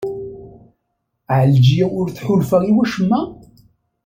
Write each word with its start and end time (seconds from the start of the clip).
Ɛelǧiya 1.37 1.85
ur 1.99 2.07
tḥulfa 2.09 2.57
i 2.69 2.71
wacemma? 2.75 3.21